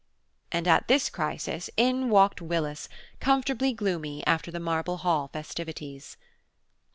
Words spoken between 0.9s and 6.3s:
crisis in walked Willis, comfortably gloomy, after the Marble Hall festivities.